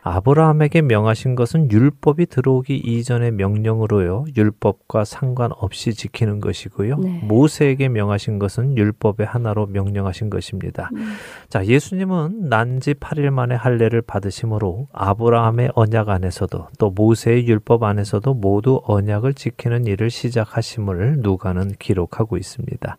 [0.05, 4.25] 아브라함에게 명하신 것은 율법이 들어오기 이전의 명령으로요.
[4.37, 6.97] 율법과 상관없이 지키는 것이고요.
[6.99, 7.21] 네.
[7.23, 10.91] 모세에게 명하신 것은 율법의 하나로 명령하신 것입니다.
[10.95, 11.13] 음.
[11.53, 18.81] 자, 예수님은 난지 8일 만에 할례를 받으심으로 아브라함의 언약 안에서도 또 모세의 율법 안에서도 모두
[18.87, 22.97] 언약을 지키는 일을 시작하심을 누가는 기록하고 있습니다.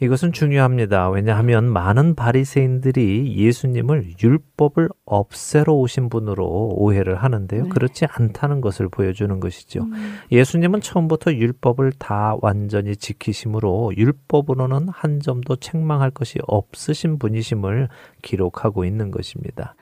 [0.00, 1.08] 이것은 중요합니다.
[1.08, 7.62] 왜냐하면 많은 바리새인들이 예수님을 율법을 없애러 오신 분으로 오해를 하는데요.
[7.62, 7.68] 네.
[7.70, 9.84] 그렇지 않다는 것을 보여주는 것이죠.
[9.84, 10.18] 음.
[10.30, 17.88] 예수님은 처음부터 율법을 다 완전히 지키심으로 율법으로는 한 점도 책망할 것이 없으신 분이심을
[18.22, 19.74] 기록하고 있는 것입니다.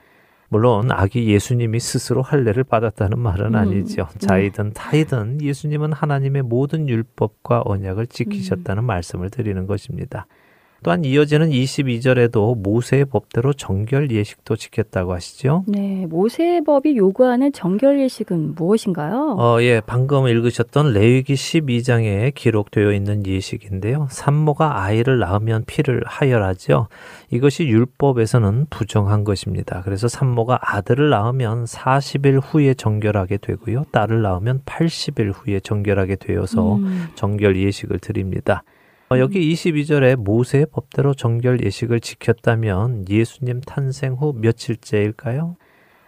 [0.49, 4.07] 물론 아기 예수님이 스스로 할례를 받았다는 말은 음, 아니죠.
[4.13, 4.27] 네.
[4.27, 10.27] 자이든 타이든 예수님은 하나님의 모든 율법과 언약을 지키셨다는 말씀을 드리는 것입니다.
[10.83, 15.63] 또한 이어지는 22절에도 모세의 법대로 정결 예식도 지켰다고 하시죠.
[15.67, 19.37] 네, 모세의 법이 요구하는 정결 예식은 무엇인가요?
[19.39, 24.07] 어, 예, 방금 읽으셨던 레위기 12장에 기록되어 있는 예식인데요.
[24.11, 26.87] 산모가 아이를 낳으면 피를 하열하죠.
[27.31, 29.81] 이것이 율법에서는 부정한 것입니다.
[29.83, 33.85] 그래서 산모가 아들을 낳으면 40일 후에 정결하게 되고요.
[33.91, 37.07] 딸을 낳으면 80일 후에 정결하게 되어서 음.
[37.15, 38.63] 정결 예식을 드립니다.
[39.13, 45.55] 어, 여기 22절에 모세의 법대로 정결 예식을 지켰다면 예수님 탄생 후 며칠째일까요?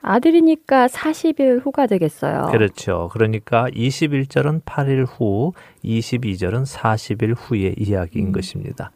[0.02, 2.48] 아들이니까 40일 후가 되겠어요.
[2.52, 3.10] 그렇죠.
[3.12, 5.54] 그러니까 21절은 8일 후,
[5.84, 8.32] 22절은 40일 후의 이야기인 음.
[8.32, 8.92] 것입니다.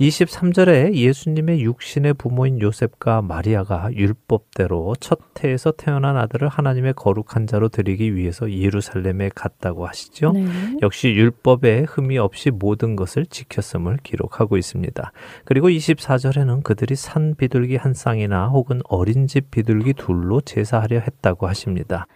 [0.00, 8.16] 23절에 예수님의 육신의 부모인 요셉과 마리아가 율법대로 첫 해에서 태어난 아들을 하나님의 거룩한 자로 드리기
[8.16, 10.32] 위해서 예루살렘에 갔다고 하시죠.
[10.32, 10.46] 네.
[10.82, 15.12] 역시 율법에 흠이 없이 모든 것을 지켰음을 기록하고 있습니다.
[15.44, 22.06] 그리고 24절에는 그들이 산 비둘기 한 쌍이나 혹은 어린 집 비둘기 둘로 제사하려 했다고 하십니다.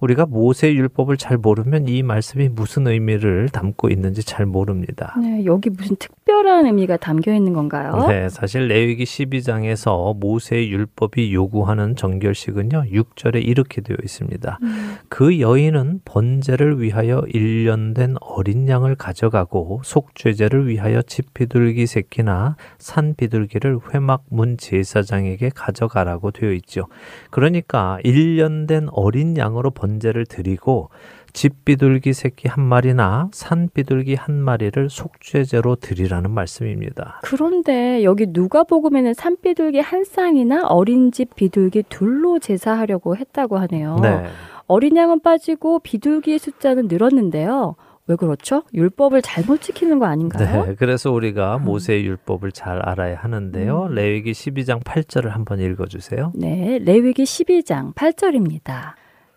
[0.00, 5.14] 우리가 모세 율법을 잘 모르면 이 말씀이 무슨 의미를 담고 있는지 잘 모릅니다.
[5.20, 8.06] 네, 여기 무슨 특별한 의미가 담겨 있는 건가요?
[8.08, 12.86] 네, 사실 레위기 12장에서 모세의 율법이 요구하는 정결식은요.
[12.90, 14.58] 6절에 이렇게 되어 있습니다.
[14.62, 14.96] 음.
[15.08, 23.78] 그 여인은 번제를 위하여 1년 된 어린 양을 가져가고 속죄제를 위하여 집비둘기 새끼나 산 비둘기를
[23.92, 26.88] 회막 문 제사장에게 가져가라고 되어 있죠.
[27.30, 30.90] 그러니까 1년 된 어린 양으로 번 제를 드리고
[31.32, 37.20] 집 비둘기 새끼 한 마리나 산 비둘기 한 마리를 속죄제로 드리라는 말씀입니다.
[37.22, 43.98] 그런데 여기 누가복음에는 산 비둘기 한 쌍이나 어린 집 비둘기 둘로 제사하려고 했다고 하네요.
[44.00, 44.24] 네.
[44.66, 47.74] 어린 양은 빠지고 비둘기의 숫자는 늘었는데요.
[48.06, 48.62] 왜 그렇죠?
[48.74, 50.66] 율법을 잘못 지키는 거 아닌가요?
[50.66, 51.64] 네, 그래서 우리가 음.
[51.64, 53.84] 모세의 율법을 잘 알아야 하는데요.
[53.84, 53.94] 음.
[53.94, 56.30] 레위기 12장 8절을 한번 읽어 주세요.
[56.34, 58.94] 네, 레위기 12장 8절입니다.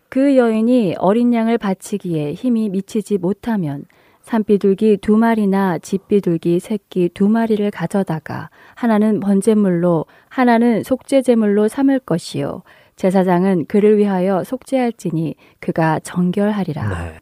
[0.08, 3.84] 그 여인이 어린 양을 바치기에 힘이 미치지 못하면
[4.22, 12.62] 산비둘기 두 마리나 집비둘기 새끼 두 마리를 가져다가 하나는 번제물로 하나는 속죄제물로 삼을 것이요
[12.96, 16.88] 제사장은 그를 위하여 속죄할지니 그가 정결하리라.
[16.88, 17.18] 네.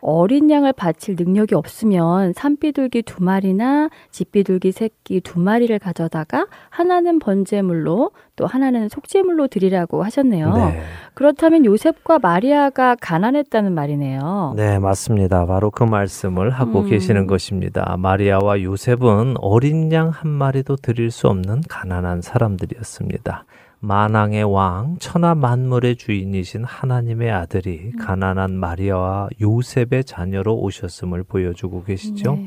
[0.00, 8.10] 어린 양을 바칠 능력이 없으면 산비둘기 두 마리나 집비둘기 새끼 두 마리를 가져다가 하나는 번제물로
[8.36, 10.54] 또 하나는 속죄물로 드리라고 하셨네요.
[10.54, 10.82] 네.
[11.14, 14.54] 그렇다면 요셉과 마리아가 가난했다는 말이네요.
[14.56, 15.46] 네, 맞습니다.
[15.46, 16.82] 바로 그 말씀을 하고 어.
[16.82, 16.88] 음.
[16.88, 17.96] 계시는 것입니다.
[17.98, 23.44] 마리아와 요셉은 어린 양 한 마리도 드릴 수 없는 가난한 사람들이었습니다.
[23.80, 27.98] 만왕의 왕, 천하 만물의 주인이신 하나님의 아들이 음.
[27.98, 32.34] 가난한 마리아와 요셉의 자녀로 오셨음을 보여주고 계시죠.
[32.34, 32.46] 네.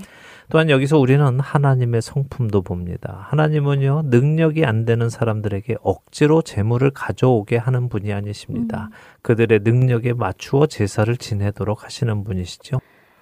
[0.50, 3.26] 또한 여기서 우리는 하나님의 성품도 봅니다.
[3.30, 8.90] 하나님은요, 능력이 안 되는 사람들에게 억지로 재물을 가져오게 하는 분이 아니십니다.
[8.92, 8.96] 음.
[9.22, 12.80] 그들의 능력에 맞추어 제사를 지내도록 하시는 분이시죠.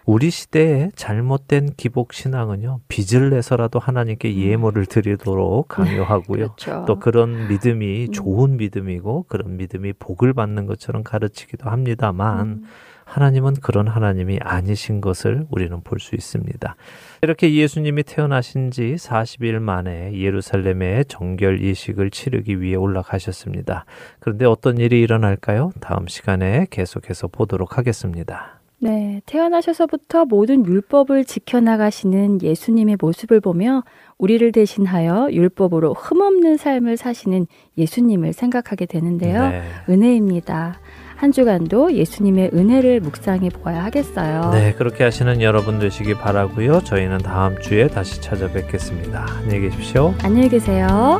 [0.09, 6.45] 우리 시대의 잘못된 기복 신앙은요, 빚을 내서라도 하나님께 예물을 드리도록 강요하고요.
[6.45, 6.49] 음.
[6.55, 6.83] 그렇죠.
[6.87, 8.11] 또 그런 믿음이 음.
[8.11, 12.63] 좋은 믿음이고 그런 믿음이 복을 받는 것처럼 가르치기도 합니다만 음.
[13.05, 16.75] 하나님은 그런 하나님이 아니신 것을 우리는 볼 수 있습니다.
[17.21, 23.85] 이렇게 예수님이 태어나신 지 40일 만에 예루살렘에 정결 예식을 치르기 위해 올라가셨습니다.
[24.19, 25.71] 그런데 어떤 일이 일어날까요?
[25.79, 28.58] 다음 시간에 계속해서 보도록 하겠습니다.
[28.81, 33.83] 네, 태어나셔서부터 모든 율법을 지켜나가시는 예수님의 모습을 보며
[34.17, 39.49] 우리를 대신하여 율법으로 흠없는 삶을 사시는 예수님을 생각하게 되는데요.
[39.49, 39.61] 네.
[39.89, 40.79] 은혜입니다.
[41.17, 44.51] 한 주간도 예수님의 은혜를 묵상해 보아야 하겠어요.
[44.51, 46.81] 네, 그렇게 하시는 여러분 되시기 바라고요.
[46.85, 49.25] 저희는 다음 주에 다시 찾아뵙겠습니다.
[49.41, 50.13] 안녕히 계십시오.
[50.23, 51.19] 안녕히 계세요.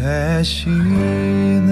[0.00, 1.68] 대신에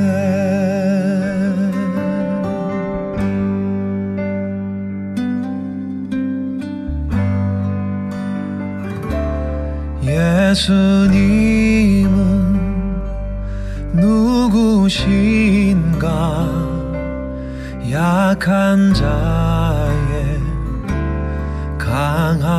[10.03, 11.29] 예수님은
[13.95, 15.39] 누구신가?
[17.91, 20.39] 약한 자의
[21.79, 22.59] 강함과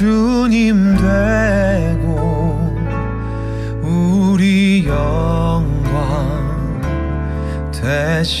[0.00, 2.74] 주님 되고
[3.82, 6.80] 우리 영광
[7.70, 8.40] 대신에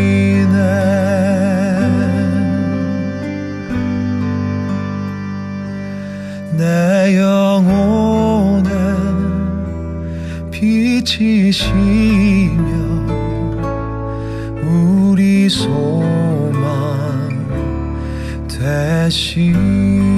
[11.51, 12.63] 비치시며
[14.63, 16.07] 우리 소망
[18.47, 20.10] 대신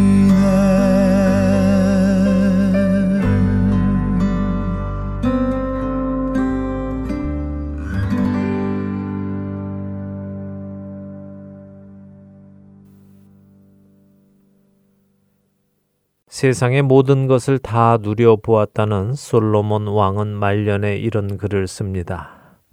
[16.43, 22.31] 세상의 모든 것을 다 누려보았다는 솔로몬 왕은 말년에 이런 글을 씁니다.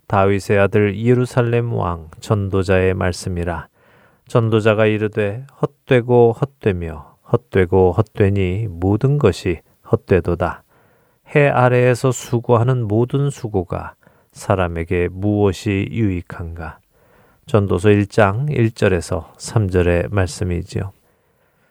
[0.09, 3.69] 다윗의 아들 예루살렘 왕 전도자의 말씀이라.
[4.27, 10.65] 전도자가 이르되 헛되고 헛되며 헛되고 헛되니 모든 것이 헛되도다.
[11.37, 13.95] 해 아래에서 수고하는 모든 수고가
[14.33, 16.81] 사람에게 무엇이 유익한가?
[17.47, 20.91] 전도서 1장 1절에서 3절의 말씀이지요.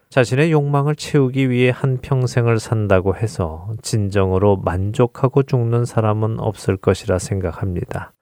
[0.09, 8.13] 자신의 욕망을 채우기 위해 한 평생을 산다고 해서 진정으로 만족하고 죽는 사람은 없을 것이라 생각합니다.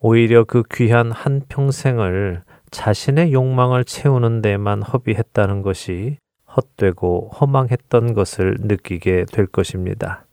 [0.00, 6.18] 오히려 그 귀한 한 평생을 자신의 욕망을 채우는 데만 허비했다는 것이
[6.54, 10.26] 헛되고 허망했던 것을 느끼게 될 것입니다.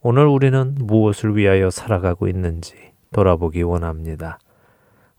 [0.00, 2.74] 오늘 우리는 무엇을 위하여 살아가고 있는지
[3.12, 4.38] 돌아보기 원합니다.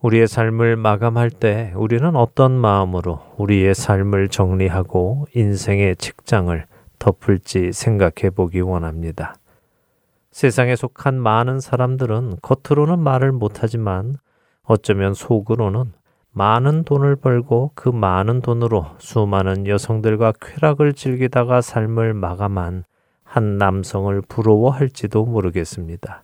[0.04, 6.66] 우리의 삶을 마감할 때 우리는 어떤 마음으로 우리의 삶을 정리하고 인생의 책장을
[7.00, 9.36] 덮을지 생각해 보기 원합니다.
[10.32, 14.16] 세상에 속한 많은 사람들은 겉으로는 말을 못하지만
[14.64, 15.94] 어쩌면 속으로는
[16.32, 22.84] 많은 돈을 벌고 그 많은 돈으로 수많은 여성들과 쾌락을 즐기다가 삶을 마감한
[23.24, 26.23] 한 남성을 부러워할지도 모르겠습니다.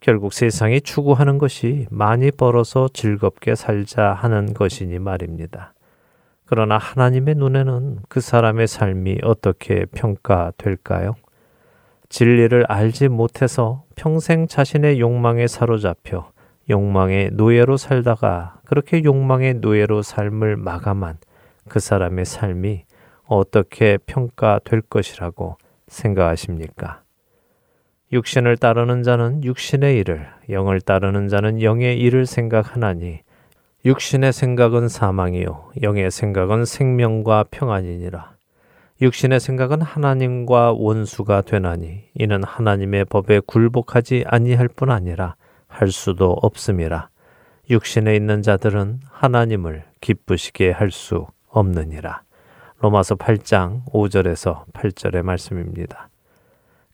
[0.00, 5.74] 결국 세상이 추구하는 것이 많이 벌어서 즐겁게 살자 하는 것이니 말입니다.
[6.46, 11.14] 그러나 하나님의 눈에는 그 사람의 삶이 어떻게 평가될까요?
[12.08, 16.32] 진리를 알지 못해서 평생 자신의 욕망에 사로잡혀
[16.68, 21.18] 욕망의 노예로 살다가 그렇게 욕망의 노예로 삶을 마감한
[21.68, 22.84] 그 사람의 삶이
[23.26, 27.02] 어떻게 평가될 것이라고 생각하십니까?
[28.12, 33.20] 육신을 따르는 자는 육신의 일을, 영을 따르는 자는 영의 일을 생각하나니
[33.84, 38.32] 육신의 생각은 사망이요 영의 생각은 생명과 평안이니라.
[39.00, 45.36] 육신의 생각은 하나님과 원수가 되나니 이는 하나님의 법에 굴복하지 아니할 뿐 아니라
[45.68, 47.08] 할 수도 없음이라.
[47.70, 52.22] 육신에 있는 자들은 하나님을 기쁘시게 할 수 없느니라.
[52.80, 56.09] 로마서 8장 5절에서 8절의 말씀입니다.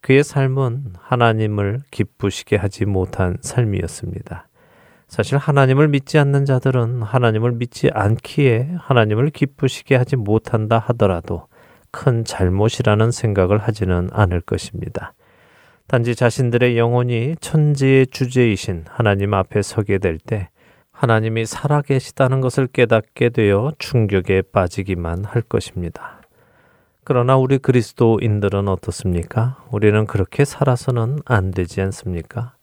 [0.07, 4.47] 그의 삶은 하나님을 기쁘시게 하지 못한 삶이었습니다.
[5.09, 11.49] 사실 하나님을 믿지 않는 자들은 하나님을 믿지 않기에 하나님을 기쁘시게 하지 못한다 하더라도
[11.91, 15.13] 큰 잘못이라는 생각을 하지는 않을 것입니다.
[15.89, 20.51] 단지 자신들의 영혼이 천지의 주제이신 하나님 앞에 서게 될 때
[20.93, 26.16] 하나님이 살아계시다는 것을 깨닫게 되어 충격에 빠지기만 할 것입니다.
[27.09, 29.59] 그러나 우리 그리스도인들은 어떻습니까?
[29.71, 32.55] 우리는 그렇게 살아서는 안 되지 않습니까?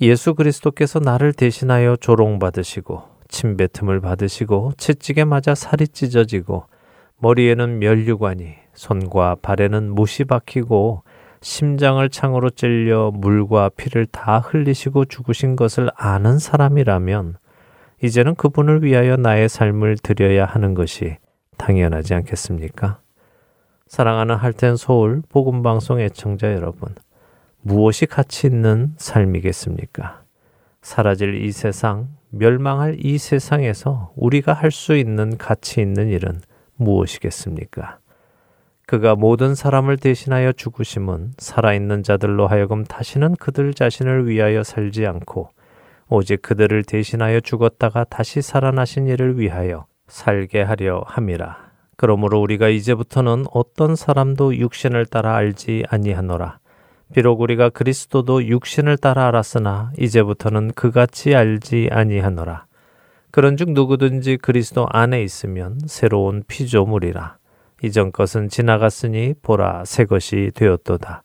[0.00, 6.66] 예수 그리스도께서 나를 대신하여 조롱받으시고 침뱉음을 받으시고 채찍에 맞아 살이 찢어지고
[7.18, 11.02] 머리에는 면류관이 손과 발에는 못이 박히고
[11.40, 17.34] 심장을 창으로 찔려 물과 피를 다 흘리시고 죽으신 것을 아는 사람이라면
[18.00, 21.16] 이제는 그분을 위하여 나의 삶을 드려야 하는 것이
[21.58, 23.01] 당연하지 않겠습니까?
[23.92, 26.94] 사랑하는 할텐 서울 복음 방송 애청자 여러분,
[27.60, 30.22] 무엇이 가치 있는 삶이겠습니까?
[30.80, 36.40] 사라질 이 세상, 멸망할 이 세상에서 우리가 할 수 있는 가치 있는 일은
[36.76, 37.98] 무엇이겠습니까?
[38.86, 45.50] 그가 모든 사람을 대신하여 죽으심은 살아있는 자들로 하여금 다시는 그들 자신을 위하여 살지 않고
[46.08, 51.71] 오직 그들을 대신하여 죽었다가 다시 살아나신 이를 위하여 살게 하려 함이라.
[51.96, 56.58] 그러므로 우리가 이제부터는 어떤 사람도 육신을 따라 알지 아니하노라.
[57.12, 62.66] 비록 우리가 그리스도도 육신을 따라 알았으나 이제부터는 그같이 알지 아니하노라.
[63.30, 67.36] 그런즉 누구든지 그리스도 안에 있으면 새로운 피조물이라
[67.82, 71.22] 이전 것은 지나갔으니 보라 새 것이 되었도다.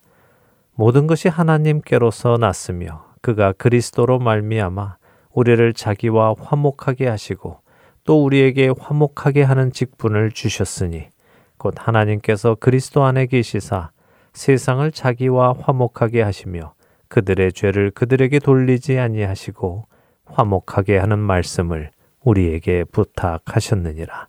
[0.74, 4.97] 모든 것이 하나님께로서 났으며 그가 그리스도로 말미암아
[5.34, 7.59] 우리를 자기와 화목하게 하시고
[8.08, 11.10] 또 우리에게 화목하게 하는 직분을 주셨으니
[11.58, 13.91] 곧 하나님께서 그리스도 안에 계시사
[14.32, 16.74] 세상을 자기와 화목하게 하시며
[17.10, 19.88] 그들의 죄를 그들에게 돌리지 아니하시고
[20.24, 21.91] 화목하게 하는 말씀을
[22.24, 24.28] 우리에게 부탁하셨느니라.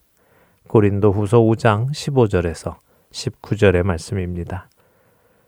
[0.67, 2.75] 고린도 후서 5장 15절에서
[3.11, 4.67] 19절의 말씀입니다.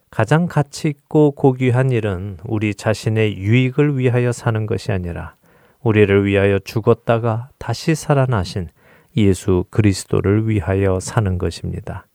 [0.10, 5.36] 가장 가치 있고 고귀한 일은 우리 자신의 유익을 위하여 사는 것이 아니라
[5.84, 8.70] 우리를 위하여 죽었다가 다시 살아나신
[9.18, 12.08] 예수 그리스도를 위하여 사는 것입니다.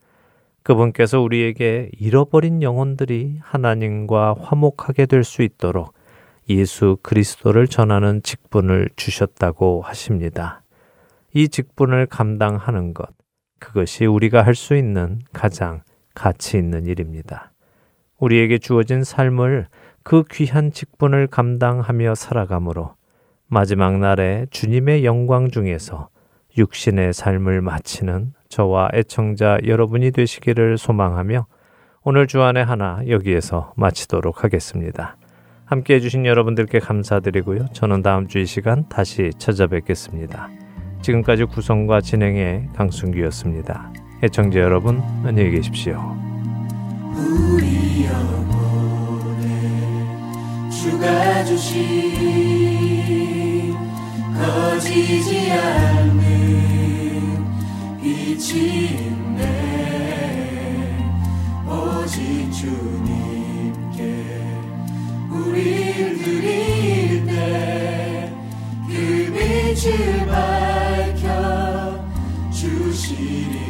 [0.63, 5.95] 그분께서 우리에게 잃어버린 영혼들이 하나님과 화목하게 될 수 있도록
[6.49, 10.63] 예수 그리스도를 전하는 직분을 주셨다고 하십니다.
[11.35, 13.09] 이 직분을 감당하는 것,
[13.59, 15.83] 그것이 우리가 할 수 있는 가장
[16.15, 17.53] 가치 있는 일입니다.
[18.19, 19.67] 우리에게 주어진 삶을
[20.03, 22.95] 그 귀한 직분을 감당하며 살아가므로
[23.49, 26.09] 마지막 날에 주님의 영광 중에서
[26.59, 31.47] 육신의 삶을 마치는 저와 애청자 여러분이 되시기를 소망하며
[32.03, 35.17] 오늘 주안의 하나 여기에서 마치도록 하겠습니다.
[35.65, 37.67] 함께 해주신 여러분들께 감사드리고요.
[37.73, 40.49] 저는 다음 주 이 시간 다시 찾아뵙겠습니다.
[41.03, 43.93] 지금까지 구성과 진행의 강순기였습니다.
[44.23, 46.01] 애청자 여러분, 안녕히 계십시오.
[50.71, 52.86] 주가 주신
[54.39, 56.23] 거지지 않는
[58.01, 59.45] 빛이 있네.
[61.69, 64.01] 오직 주님께
[65.31, 68.33] 우릴 드릴 때
[68.89, 68.93] 그
[69.33, 71.25] 빛을 밝혀
[72.51, 73.66] 주시리